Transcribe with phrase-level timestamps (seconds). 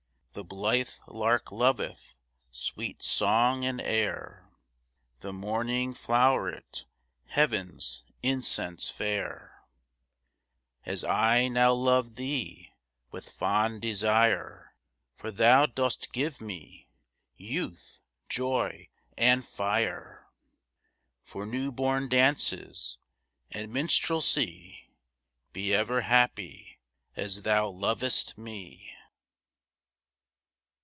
[0.33, 2.15] The blithe lark loveth
[2.51, 4.49] Sweet song and air,
[5.19, 6.85] The morning flow'ret
[7.25, 9.65] Heav'n's incense fair,
[10.85, 12.71] As I now love thee
[13.11, 14.73] With fond desire,
[15.17, 16.87] For thou dost give me
[17.35, 17.99] Youth,
[18.29, 18.87] joy,
[19.17, 20.27] and fire,
[21.25, 22.97] For new born dances
[23.51, 24.93] And minstrelsy.
[25.51, 26.79] Be ever happy,
[27.17, 28.95] As thou lov'st me!